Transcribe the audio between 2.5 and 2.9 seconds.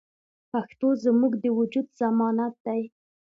دی.